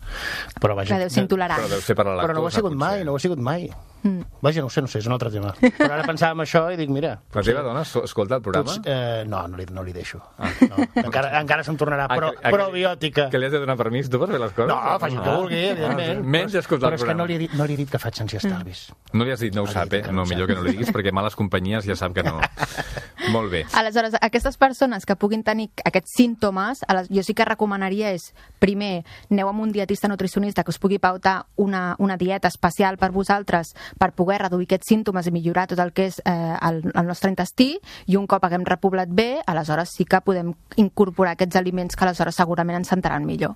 [0.60, 0.94] Però vaja...
[0.94, 1.58] Que deu ser intolerant.
[1.64, 3.24] Però deu ser per la lactosa, Però no ho ha sigut mai, no ho ha
[3.26, 3.66] sigut mai.
[4.02, 4.22] Mm.
[4.42, 5.52] Vaja, no ho sé, no ho sé, és un altre tema.
[5.60, 7.12] Però ara pensava en això i dic, mira...
[7.34, 8.66] La teva dona es- escolta el programa?
[8.70, 10.18] Potser, eh, no, no li, no li deixo.
[10.38, 13.28] No, encara, encara se'm tornarà Ah, pro, que- ah, que- probiòtica.
[13.30, 14.68] Que li has de donar permís tu per fer les coses?
[14.68, 16.24] No, faci el que vulgui, evidentment.
[16.24, 18.14] Menys escoltar Però és que no li, he dit, no li he dit que faig
[18.14, 18.92] sense estalvis.
[19.12, 20.02] No li has dit, no ho No he sap, eh?
[20.06, 22.40] no No, ho millor que no li diguis, perquè males companyies ja sap que no.
[23.32, 23.64] Molt bé.
[23.74, 28.34] Aleshores, aquestes persones que puguin tenir aquests símptomes, a les- jo sí que recomanaria és,
[28.58, 33.12] primer, aneu amb un dietista nutricionista que us pugui pautar una, una dieta especial per
[33.12, 37.06] vosaltres per poder reduir aquests símptomes i millorar tot el que és eh, el, el
[37.06, 40.52] nostre intestí i un cop haguem repoblat bé, aleshores sí que podem
[40.82, 43.54] incorporar aquests aliments que aleshores segurament ens sentaran millor.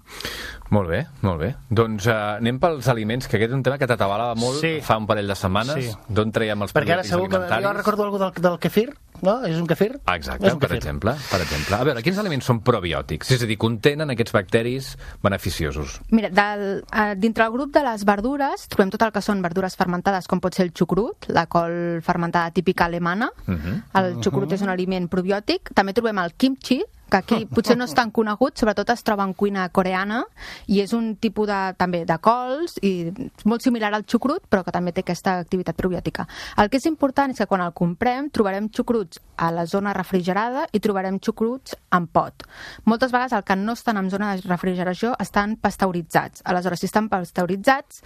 [0.70, 1.52] Molt bé, molt bé.
[1.70, 4.78] Doncs uh, anem pels aliments, que aquest és un tema que t'atabalava molt Sí.
[4.82, 5.84] fa un parell de setmanes.
[5.84, 5.92] Sí.
[6.08, 7.36] D'on traiem els Perquè ara probiòtics segur que...
[7.36, 7.66] alimentaris?
[7.68, 8.86] Jo recordo alguna del, del kefir,
[9.22, 9.36] no?
[9.46, 9.92] És un kefir?
[10.14, 10.80] Exacte, un per kefir.
[10.82, 11.76] exemple, per exemple.
[11.76, 13.30] A veure, quins aliments són probiòtics?
[13.36, 14.90] És a dir, contenen aquests bacteris
[15.22, 16.00] beneficiosos.
[16.10, 19.76] Mira, del, eh, dintre el grup de les verdures trobem tot el que són verdures
[19.76, 23.30] fermentades, com pot ser el xucrut, la col fermentada típica alemana.
[23.46, 23.82] Mhm.
[23.94, 25.72] El xucrut és un aliment probiòtic.
[25.74, 29.34] També trobem el kimchi, que aquí potser no és tan conegut, sobretot es troba en
[29.38, 30.22] cuina coreana,
[30.66, 33.12] i és un tipus de, també de cols, i
[33.44, 36.26] molt similar al xucrut, però que també té aquesta activitat probiòtica.
[36.58, 40.66] El que és important és que quan el comprem trobarem xucruts a la zona refrigerada
[40.72, 42.46] i trobarem xucruts en pot.
[42.84, 46.42] Moltes vegades el que no estan en zona de refrigeració estan pasteuritzats.
[46.44, 48.02] Aleshores, si estan pasteuritzats,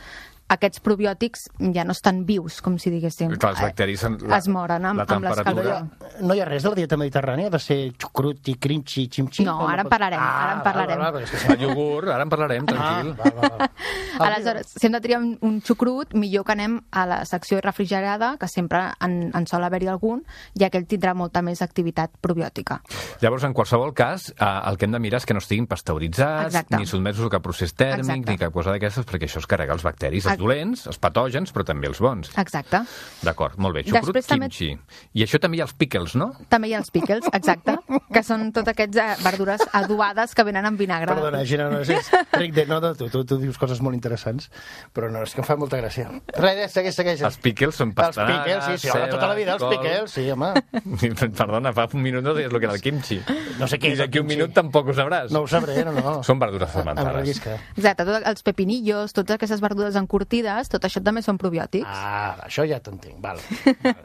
[0.50, 3.30] aquests probiòtics ja no estan vius, com si diguéssim.
[3.38, 4.02] Clar, els bacteris...
[4.08, 5.62] en Es moren amb- la amb l'escalor.
[5.64, 7.50] temperatura- No hi ha res de la dieta mediterrània?
[7.50, 9.44] De ser xucrut i crinchi, ximxi?
[9.46, 11.22] No, ara en parlarem, ara en parlarem.
[11.22, 13.14] És que si El iogurt, ara en parlarem, tranquil.
[13.14, 13.70] Ah, val, val, val.
[14.26, 18.34] Aleshores, si hem de triar un, un xucrut, millor que anem a la secció refrigerada,
[18.40, 20.24] que sempre en, en sol haver-hi algun,
[20.58, 22.80] ja que ell tindrà molta més activitat probiòtica.
[23.22, 26.50] Llavors, en qualsevol cas, eh, el que hem de mirar és que no estiguin pasteuritzats,
[26.54, 26.76] Exacte.
[26.76, 28.30] ni sotmesos a cap procés tèrmic, Exacte.
[28.32, 31.64] ni cap cosa d'aquestes, perquè això es carrega els bacteris, els dolents, els patògens, però
[31.68, 32.33] també els bons.
[32.40, 32.83] Exacte.
[33.26, 33.85] D'acord, molt bé.
[33.87, 34.70] Xucrut, Després també- kimchi.
[35.14, 36.33] I això també hi ha els pickles, no?
[36.48, 37.76] També hi ha els pickles, exacte,
[38.12, 41.14] que són tots aquests eh, verdures adobades que venen amb vinagre.
[41.14, 42.66] Perdona, Gina, no, és ric de...
[42.70, 44.50] No, no, tu, tu, tu dius coses molt interessants,
[44.96, 46.09] però no, és que em fa molta gràcia.
[46.37, 47.22] Res, segueix, segueix.
[47.26, 50.26] Els pickles són Els pastanagues, pickles, sí, sí, home, tota la vida els pickles, sí,
[50.31, 50.53] home.
[51.40, 53.20] Perdona, fa un minut no deies el que era el kimchi.
[53.59, 55.31] No sé què I és el d'aquí un minut tampoc ho sabràs.
[55.35, 56.14] No ho sabré, no, no.
[56.26, 57.40] Són verdures fermentades.
[57.76, 59.96] Exacte, tots els pepinillos, totes aquestes verdures
[60.30, 61.86] encurtides, tot això també són probiòtics.
[61.88, 63.38] Ah, això ja t'entenc, val.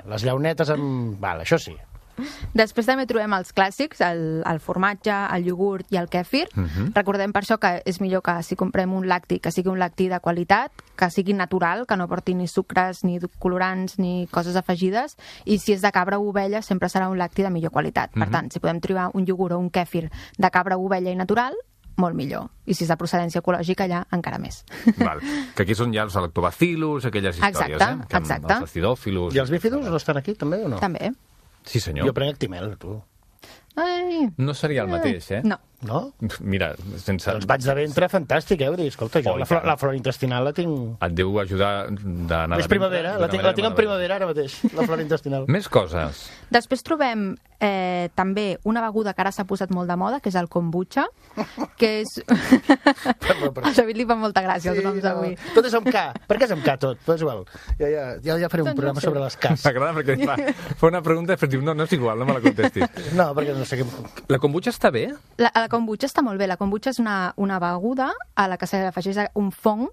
[0.09, 1.19] Les llaunetes amb...
[1.21, 1.75] Val, això sí.
[2.55, 6.45] Després també trobem els clàssics, el, el formatge, el iogurt i el kèfir.
[6.55, 6.93] Mhm.
[6.95, 10.07] Recordem per això que és millor que si comprem un lacti, que sigui un lacti
[10.07, 15.17] de qualitat, que sigui natural, que no porti ni sucres, ni colorants, ni coses afegides,
[15.43, 18.11] i si és de cabra o ovella sempre serà un lacti de millor qualitat.
[18.15, 18.31] Per Mhm.
[18.31, 21.53] tant, si podem trobar un iogurt o un kèfir de cabra o ovella i natural,
[22.01, 22.49] molt millor.
[22.65, 24.63] I si és de procedència ecològica, ja encara més.
[24.99, 25.21] Val.
[25.55, 28.07] Que aquí són ja els lactobacillus, aquelles històries, Exacte, eh?
[28.11, 28.53] Que exacte.
[28.53, 29.35] Els acidòfilos...
[29.35, 30.79] I els bífidos no estan aquí, també, o no?
[30.83, 31.11] També.
[31.65, 32.07] Sí, senyor.
[32.09, 32.99] Jo prenc Actimel, tu.
[33.75, 35.41] Ai, No seria el mateix, eh?
[35.43, 35.57] no.
[35.85, 36.13] No?
[36.39, 37.29] Mira, sense...
[37.31, 38.69] Els vaig de ventre, fantàstic, eh?
[38.71, 40.95] Vull dir, escolta, jo Oh, la, flor, la flora intestinal la tinc...
[41.03, 42.59] Et deu ajudar d'anar...
[42.61, 45.45] És primavera, la tinc, la tinc en primavera ara mateix, la flora intestinal.
[45.55, 46.25] Més coses.
[46.55, 50.37] Després trobem eh, també una beguda que ara s'ha posat molt de moda, que és
[50.39, 51.05] el kombucha,
[51.77, 52.15] que és...
[52.25, 53.67] Perdó, perdó.
[53.67, 55.35] Al David li fa molta gràcia els noms d'avui.
[55.55, 56.05] Tot és amb K.
[56.29, 57.01] Per què és amb K tot?
[57.05, 57.43] Però és igual.
[57.79, 59.09] Ja, ja, ja, ja faré un Doncs no programa sé.
[59.09, 59.65] sobre les Ks.
[59.67, 60.37] M'agrada perquè fa,
[60.79, 62.87] fa una pregunta i després diu, no, no és igual, no me la contestis.
[63.17, 63.87] No, perquè no sé què...
[64.31, 65.07] La kombucha està bé?
[65.41, 66.47] La, la kombucha està molt bé.
[66.47, 69.87] La kombucha és una, una beguda a la que s'afegeix un fong,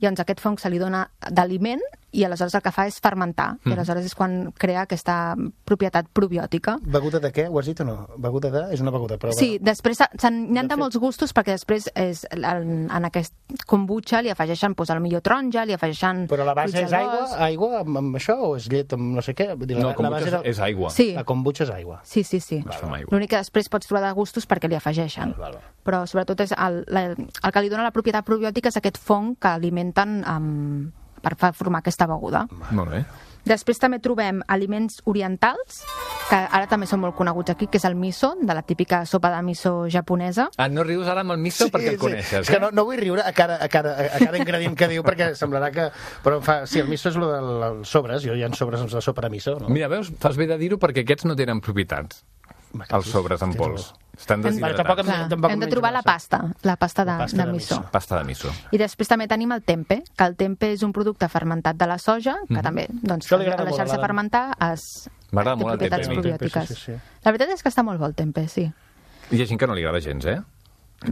[0.00, 1.82] i doncs aquest fong se li dona d'aliment
[2.16, 3.58] i aleshores el que fa és fermentar.
[3.58, 3.68] Mm.
[3.68, 5.34] I aleshores és quan crea aquesta
[5.68, 6.78] propietat probiòtica.
[6.80, 7.44] Beguda de què?
[7.50, 7.96] Ho has dit o no?
[8.16, 8.62] Beguda de...
[8.72, 9.34] És una beguda, però...
[9.36, 13.34] Sí, després n'hi ha De de fet- molts gustos perquè després és, en, en aquest
[13.66, 17.82] kombucha li afegeixen pues, el millor taronja, li afegeixen Però la base és aigua, aigua
[17.82, 19.50] amb, amb això o és llet amb no sé què?
[19.54, 20.90] Vull dir, No, la, la kombucha base és, és aigua.
[20.94, 21.08] Sí.
[21.18, 22.00] La kombucha és aigua.
[22.04, 22.62] Sí, sí, sí.
[23.10, 24.78] L'únic que després pots trobar de gustos perquè li
[25.16, 25.34] afegeixen.
[25.40, 25.72] Val, val.
[25.86, 29.36] Però sobretot és el, la, el que li dona la propietat probiòtica és aquest fong
[29.40, 30.90] que alimenten amb,
[31.22, 32.46] per fa- formar aquesta beguda.
[32.74, 33.04] Molt bé.
[33.46, 35.84] Després també trobem aliments orientals,
[36.26, 39.30] que ara també són molt coneguts aquí, que és el miso, de la típica sopa
[39.30, 40.48] de miso japonesa.
[40.58, 42.60] Ah, no rius ara amb el miso perquè el coneixes, És que eh?
[42.64, 45.70] no, no vull riure a cada, a cada, a cada ingredient que diu perquè semblarà
[45.70, 45.86] que...
[46.26, 46.64] Però em fa...
[46.66, 47.28] Sí, el miso és el
[47.62, 48.26] dels sobres.
[48.26, 49.70] Jo hi ha sobres amb la sopa de miso, no?
[49.70, 52.24] Mira, veus, fas bé de dir-ho perquè aquests no tenen propietats,
[52.90, 53.92] els sobres en pols.
[54.16, 54.88] Estan deshidratats.
[54.98, 57.52] em- Clar, tampoc hem de trobar la pasta, la pasta de, La pasta de, de
[57.52, 57.76] miso.
[57.80, 57.90] miso.
[57.92, 58.50] Pasta de miso.
[58.72, 61.98] I després també tenim el tempe, que el tempe és un producte fermentat de la
[61.98, 64.06] soja, que també, doncs, al agrada molt, deixar-se a l'Adam.
[64.06, 65.10] fermentar es...
[65.32, 66.68] M'agrada molt el tempe, probiòtiques.
[66.68, 66.92] Sí, sí, sí.
[67.24, 68.70] La veritat és que està molt bo el tempe, sí.
[69.30, 70.40] Hi ha gent que no li agrada gens, eh?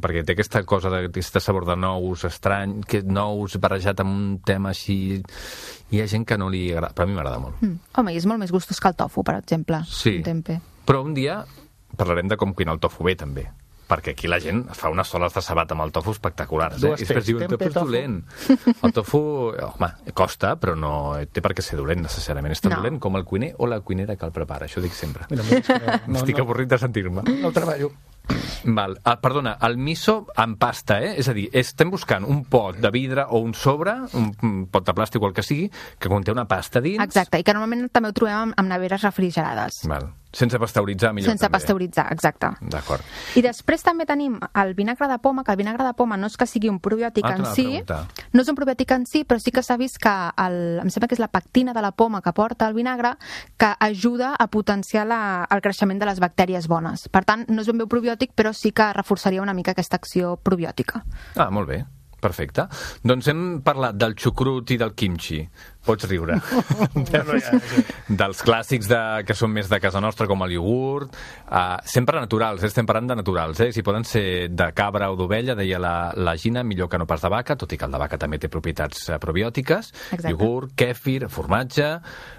[0.00, 4.38] Perquè té aquesta cosa, de- aquesta sabor de nous estrany, que nous barrejat amb un
[4.40, 5.20] tema així...
[5.90, 7.60] Hi ha gent que no li agrada, però a mi m'agrada molt.
[7.60, 7.76] Mm.
[8.00, 9.82] Home, i és molt més gustos que el tofu, per exemple.
[9.84, 10.16] Sí.
[10.16, 10.60] Un tempe.
[10.84, 11.44] Però un dia
[11.96, 13.46] parlarem de com cuinar el tofu bé, també.
[13.84, 16.78] Perquè aquí la gent fa unes soles de sabat amb el tofu espectaculars.
[16.78, 16.86] Eh?
[16.86, 18.24] Dues I després diuen, tofu és tofu." dolent.
[18.82, 19.20] El tofu,
[19.52, 22.52] home, costa, però no té per què ser dolent necessàriament.
[22.56, 22.78] És tan No.
[22.80, 24.64] dolent com el cuiner o la cuinera que el prepara.
[24.66, 25.26] Això ho dic sempre.
[25.28, 27.22] Mira, no, no, Estic no, avorrit de sentir-me.
[27.42, 27.92] no treballo.
[28.64, 28.98] Val.
[29.04, 31.16] Ah, perdona, el miso en pasta, eh?
[31.20, 34.86] És a dir, estem buscant un pot de vidre o un sobre, un, un pot
[34.86, 37.04] de plàstic o el que sigui, que conté una pasta dins.
[37.04, 39.82] Exacte, i que normalment també ho trobem amb, amb neveres refrigerades.
[39.86, 40.08] Val.
[40.34, 41.52] Sense pasteuritzar, millor Sense també.
[41.56, 42.48] pasteuritzar, exacte.
[42.60, 43.02] D'acord.
[43.38, 46.36] I després també tenim el vinagre de poma, que el vinagre de poma no és
[46.36, 48.08] que sigui un probiòtic Ah, en si, preguntar.
[48.32, 51.08] no és un probiòtic en si, però sí que s'ha vist que el, em sembla
[51.08, 53.14] que és la pectina de la poma que porta el vinagre
[53.56, 57.08] que ajuda a potenciar la, el creixement de les bactèries bones.
[57.08, 59.96] Per tant, no és ben bé un probiòtic, però sí que reforçaria una mica aquesta
[59.96, 61.04] acció probiòtica.
[61.36, 61.84] Ah, molt bé.
[62.24, 62.64] Perfecte.
[63.04, 65.42] Doncs hem parlat del xucrut i del kimchi.
[65.84, 66.38] Pots riure.
[68.20, 71.16] Dels clàssics de, que són més de casa nostra, com el iogurt.
[71.44, 72.70] Uh, sempre naturals, eh?
[72.72, 73.60] estem parlant de naturals.
[73.60, 73.70] Eh?
[73.76, 77.22] Si poden ser de cabra o d'ovella, deia la, la Gina, millor que no pas
[77.24, 79.92] de vaca, tot i que el de vaca també té propietats eh, probiòtiques.
[80.16, 80.32] Exacte.
[80.32, 81.90] Iogurt, kèfir, formatge,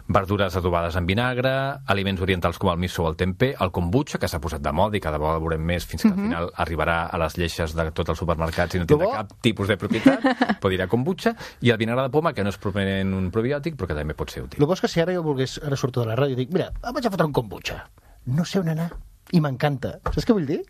[0.07, 1.51] verdures adobades en vinagre,
[1.87, 4.97] aliments orientals com el miso o el tempeh, el kombucha, que s'ha posat de moda
[4.97, 8.13] i cada vegada veurem més fins que al final arribarà a les lleixes de tots
[8.13, 10.25] els supermercats i no tindrà cap tipus de propietat,
[10.61, 11.33] pot dir a kombucha,
[11.65, 14.31] i el vinagre de poma, que no és propiament un probiòtic, però que també pot
[14.33, 14.63] ser útil.
[14.63, 16.55] El bo és que si ara jo volgués, ara surto de la ràdio i dic,
[16.55, 17.83] mira, em vaig a fotre un kombucha.
[18.31, 18.89] No sé on anar
[19.33, 19.95] i m'encanta.
[20.13, 20.61] Saps què vull dir?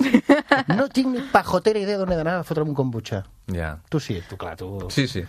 [0.70, 3.22] No tinc ni pajotera idea d'on he d'anar a fotre'm un kombucha.
[3.54, 3.74] Ja.
[3.90, 4.88] Tu sí, tu clar, tu...
[4.90, 5.22] Sí, sí.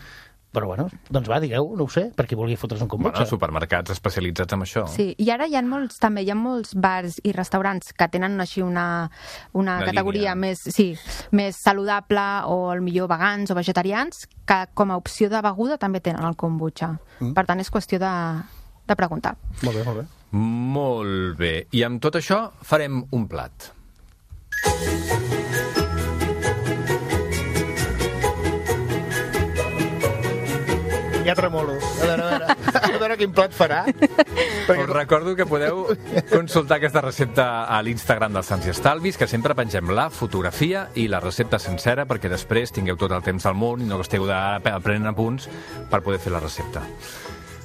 [0.51, 3.21] Però bueno, doncs va, digueu, no ho sé, per qui vulgui fotre's un kombucha.
[3.21, 4.83] Bueno, supermercats especialitzats en això.
[4.91, 8.35] Sí, i ara hi ha molts, també hi ha molts bars i restaurants que tenen
[8.43, 9.09] així una,
[9.53, 10.35] una Una categoria línia.
[10.35, 10.89] més, sí,
[11.31, 16.01] més saludable o el millor vegans o vegetarians que com a opció de beguda també
[16.03, 16.97] tenen el kombucha.
[17.21, 17.31] Mm.
[17.37, 18.11] Per tant, és qüestió de,
[18.91, 19.37] de preguntar.
[19.63, 20.07] Molt bé, molt bé.
[20.35, 21.53] Molt bé.
[21.71, 23.71] I amb tot això farem un plat.
[31.25, 31.73] Ja tremolo.
[31.77, 32.45] A veure, a veure,
[32.95, 33.83] a veure quin plat farà.
[33.87, 35.83] Us recordo que podeu
[36.31, 41.07] consultar aquesta recepta a l'Instagram dels Sants i Estalvis, que sempre pengem la fotografia i
[41.11, 44.79] la recepta sencera perquè després tingueu tot el temps del món i no esteu de-
[44.81, 45.47] prenent apunts
[45.91, 46.81] per poder fer la recepta.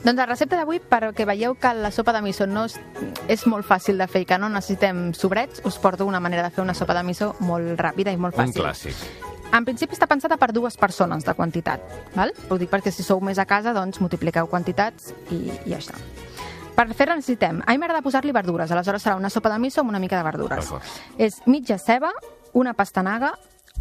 [0.05, 2.77] Doncs la recepta d'avui, perquè veieu que la sopa de miso no és,
[3.27, 6.51] és molt fàcil de fer i que no necessitem sobrets, us porto una manera de
[6.55, 8.62] fer una sopa de miso molt ràpida i molt Un fàcil.
[8.62, 8.95] clàssic.
[9.54, 11.82] En principi està pensada per dues persones de quantitat.
[12.16, 12.32] Val?
[12.50, 15.98] Ho dic perquè si sou més a casa, doncs multipliqueu quantitats i, i ja està.
[16.76, 17.62] Per fer-la necessitem...
[17.64, 20.26] A mi m'agrada posar-li verdures, aleshores serà una sopa de miso amb una mica de
[20.26, 20.72] verdures.
[21.16, 22.11] És mitja ceba,
[22.52, 23.32] una pastanaga,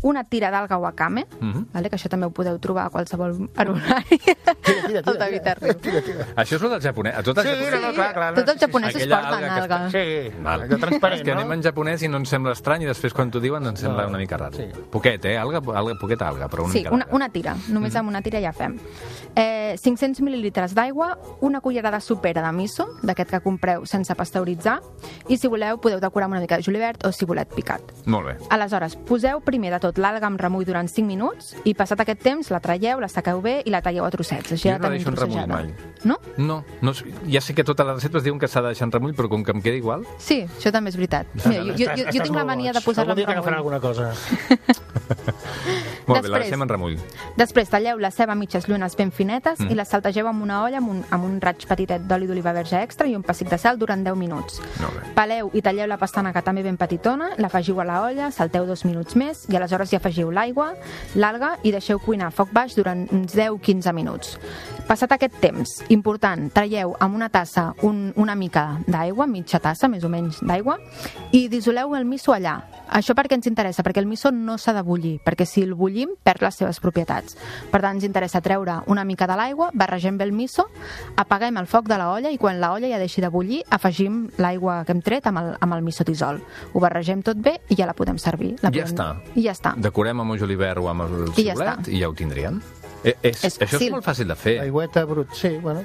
[0.05, 1.67] una tira d'alga wakame, Mhm.
[1.73, 1.89] vale?
[1.89, 4.19] que això també ho podeu trobar a qualsevol herbolari.
[4.61, 6.25] Tira, tira, tira, tira, tira.
[6.35, 7.15] Això és el del japonès.
[7.17, 7.71] A tot el Sí, japonès.
[7.81, 8.33] no, no, clar, clar.
[8.35, 9.89] Tots els japonesos Aquella porten alga que es alga.
[9.89, 10.61] Sí, Val.
[10.61, 11.39] allò transparent, és que no?
[11.41, 14.03] anem en japonès i no ens sembla estrany i després quan t'ho diuen ens sembla
[14.03, 14.55] No, una mica raro.
[14.57, 14.65] sí.
[14.91, 15.37] Poquet, eh?
[15.37, 17.55] Alga, alga, poqueta alga, però una Sí, mica una, una tira.
[17.69, 17.99] Només Mhm.
[17.99, 18.77] amb una tira ja fem.
[19.35, 24.81] Eh, 500 mil·lilitres d'aigua, una cullerada sopera de miso, d'aquest que compreu sense pasteuritzar,
[25.27, 27.81] i si voleu podeu decorar amb una mica de julivert o cibulet picat.
[28.05, 28.37] Molt bé.
[28.49, 32.49] Aleshores, poseu primer de tot l'alga amb remull durant 5 minuts i passat aquest temps
[32.51, 34.51] la traieu, la saqueu bé i la talleu a trossets.
[34.51, 35.73] Així Jo ja no tenim deixo en remull mai.
[36.05, 36.17] No?
[36.37, 36.93] No, no,
[37.27, 39.43] ja sé que totes les receptes diuen que s'ha de deixar en remull, però com
[39.43, 40.05] que em queda igual...
[40.19, 41.27] Sí, això també és veritat.
[41.45, 43.53] Mira, jo, jo, jo, jo tinc la mania de posar-la en remull.
[43.53, 44.11] alguna cosa.
[46.05, 46.43] Molt bé, la Després.
[46.45, 46.95] deixem en remull.
[47.37, 49.71] Després talleu la ceba a mitges llunes ben finetes Mm.
[49.71, 52.81] i la saltegeu amb una olla amb un, amb un raig petitet d'oli d'oliva verge
[52.81, 54.61] extra i un pessic de sal durant 10 minuts.
[55.15, 59.15] Peleu i talleu la pastanaga també ben petitona, l'afegiu a la olla, salteu dos minuts
[59.15, 60.71] més i aleshores hi afegiu l'aigua,
[61.15, 64.37] l'alga i deixeu cuinar a foc baix durant uns 10-15 minuts.
[64.85, 70.03] Passat aquest temps, important, traieu amb una tassa un, una mica d'aigua, mitja tassa més
[70.05, 70.75] o menys d'aigua,
[71.33, 72.59] i dissoleu el miso allà.
[72.93, 76.11] Això perquè ens interessa, perquè el miso no s'ha de bullir, perquè si el bullim
[76.21, 77.33] perd les seves propietats.
[77.71, 80.67] Per tant, ens interessa treure una mica de l'aigua, barregem bé el miso,
[81.17, 84.27] apaguem el foc de la olla i quan la olla ja deixi de bullir, afegim
[84.37, 86.43] l'aigua que hem tret amb el, amb el miso tisol.
[86.73, 88.53] Ho barregem tot bé i ja la podem servir.
[88.61, 88.93] La Ja podem...
[88.93, 89.09] està.
[89.33, 89.64] I ja està.
[89.77, 91.77] Decorem amb un julivert o amb el I ja està.
[91.87, 92.61] i ja ho tindríem.
[93.03, 94.59] Eh, és, És això és molt fàcil de fer.
[94.61, 95.83] Aigüeta, brut, sí, bueno.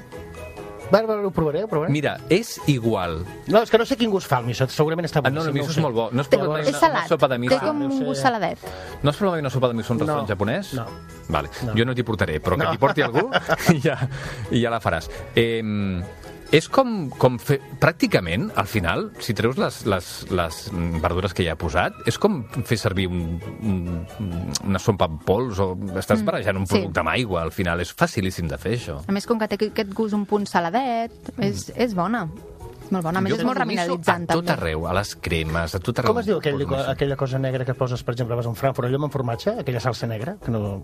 [0.91, 1.89] Va, ho provaré, ho provaré.
[1.89, 3.21] Mira, és igual.
[3.47, 5.47] No, és que no sé quin gust fa el miso, segurament està Ah, no, el
[5.47, 5.53] boníssim.
[5.53, 6.09] miso ho és molt bo.
[6.11, 7.55] No has Té, és una, una salat, sopa de miso?
[7.55, 8.57] té com no un gust saladet.
[9.01, 10.73] No provat mai una sopa de miso en un restaurant No, japonès?
[10.73, 10.85] no.
[11.29, 11.49] Vale.
[11.63, 11.75] No.
[11.77, 12.71] Jo no t'hi portaré, però que No.
[12.71, 13.29] t'hi porti algú
[13.73, 13.95] i ja,
[14.51, 15.07] i ja la faràs.
[15.33, 15.61] Eh,
[16.51, 17.57] és com, com fer...
[17.81, 20.59] Pràcticament, al final, si treus les, les, les
[21.01, 23.79] verdures que ja he posat, és com fer servir un, un,
[24.67, 26.75] una sopa amb pols o estàs barrejant un sí.
[26.75, 27.81] producte amb aigua, al final.
[27.83, 28.99] És facilíssim de fer, això.
[29.07, 32.27] A més, com que té aquest gust un punt saladet, és, és bona.
[32.91, 33.19] És molt bona.
[33.19, 34.51] A més, és molt remineralitzant, A tot també.
[34.59, 36.11] arreu, a les cremes, a tot arreu.
[36.11, 38.89] Com es diu aquell, aquella cosa negra que poses, per exemple, vas a un Frankfurt,
[38.89, 40.81] allò amb formatge, aquella salsa negra, que no...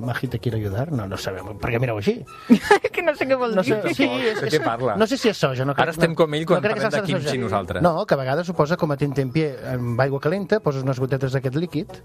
[0.00, 0.90] Magi te quiere ayudar?
[0.92, 2.24] No, no sabem, perquè mireu així.
[2.92, 3.74] que no sé què vol No dir.
[3.84, 4.94] sé, sí, és, és, què parla?
[4.96, 5.64] No sé si és soja.
[5.68, 7.82] No crec, Ara estem no, com ell quan no parlem de kimchi nosaltres.
[7.84, 11.32] No, que a vegades ho posa com a tentempié amb aigua calenta, poses unes gotetes
[11.36, 12.00] d'aquest líquid.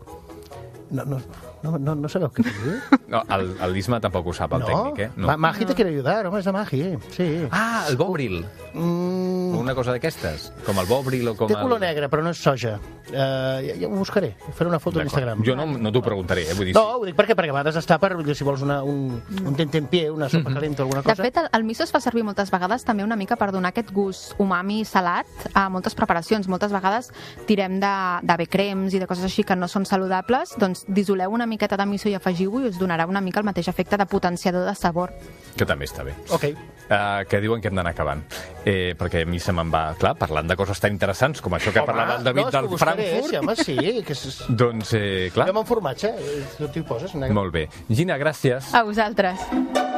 [0.91, 1.21] No, no,
[1.65, 2.77] no, no, no sabeu què dir?
[3.05, 4.67] No, el, el Lisma tampoc ho sap, el no?
[4.69, 5.09] tècnic, eh?
[5.21, 6.95] Ma Magi te quiere ayudar, home, és de Magi, eh?
[7.13, 7.27] Sí.
[7.53, 8.39] Ah, el bobril.
[8.73, 10.49] Mm, Una cosa d'aquestes.
[10.65, 11.61] Com el bobril o com té el...
[11.61, 12.79] color negre, però no és soja.
[13.05, 15.13] Uh, ja, ja ho buscaré, faré una foto a D'acord.
[15.13, 15.43] l'Instagram.
[15.45, 16.55] Jo no, no t'ho preguntaré, eh?
[16.57, 19.21] Vull dir, No, ho dic perquè, perquè a vegades està per, si vols una, un,
[19.45, 21.21] un tentempié, una sopa calenta o alguna De cosa.
[21.23, 23.93] fet, el, el miso es fa servir moltes vegades també una mica per donar aquest
[23.93, 26.49] gust umami salat a moltes preparacions.
[26.49, 27.11] Moltes vegades
[27.45, 27.93] tirem de,
[28.25, 31.79] de bé crems i de coses així que no són saludables, doncs dissoleu una miqueta
[31.79, 34.75] de miso i afegiu-ho i us donarà una mica el mateix efecte de potenciador de
[34.75, 35.13] sabor.
[35.55, 36.11] que també està bé.
[36.35, 36.49] Ok.
[36.85, 38.19] Uh, que diuen que hem d'anar acabant.
[38.65, 39.95] Eh, perquè a mi se me'n va...
[39.97, 42.77] Clar, parlant de coses tan interessants com això que Home, parlava el David no, del
[42.77, 44.03] Frankfurt, Sí, home, sí.
[44.05, 44.43] Que és...
[44.49, 47.33] doncs, eh, clar, Jo amb un formatge, eh, tu t'hi poses negre.
[47.33, 47.67] molt bé.
[47.89, 48.73] Gina, gràcies.
[48.75, 49.94] A vosaltres.